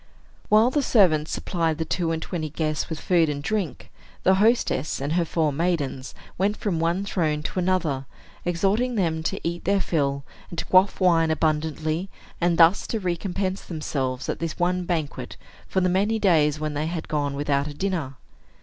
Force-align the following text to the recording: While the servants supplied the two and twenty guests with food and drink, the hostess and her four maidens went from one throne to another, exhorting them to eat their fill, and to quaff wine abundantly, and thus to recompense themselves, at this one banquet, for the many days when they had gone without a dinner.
While 0.49 0.71
the 0.71 0.81
servants 0.81 1.29
supplied 1.31 1.77
the 1.77 1.85
two 1.85 2.11
and 2.11 2.19
twenty 2.19 2.49
guests 2.49 2.89
with 2.89 2.99
food 2.99 3.29
and 3.29 3.43
drink, 3.43 3.91
the 4.23 4.33
hostess 4.33 4.99
and 4.99 5.13
her 5.13 5.23
four 5.25 5.53
maidens 5.53 6.15
went 6.39 6.57
from 6.57 6.79
one 6.79 7.05
throne 7.05 7.43
to 7.43 7.59
another, 7.59 8.07
exhorting 8.43 8.95
them 8.95 9.21
to 9.21 9.39
eat 9.47 9.63
their 9.63 9.79
fill, 9.79 10.23
and 10.49 10.57
to 10.57 10.65
quaff 10.65 10.99
wine 10.99 11.29
abundantly, 11.29 12.09
and 12.41 12.57
thus 12.57 12.87
to 12.87 12.99
recompense 12.99 13.61
themselves, 13.61 14.27
at 14.27 14.39
this 14.39 14.57
one 14.57 14.85
banquet, 14.85 15.37
for 15.67 15.81
the 15.81 15.87
many 15.87 16.17
days 16.17 16.59
when 16.59 16.73
they 16.73 16.87
had 16.87 17.07
gone 17.07 17.35
without 17.35 17.67
a 17.67 17.73
dinner. 17.75 18.15